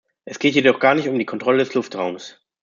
[0.25, 2.41] Es geht jedoch gar nicht um die Kontrolle des Luftraums.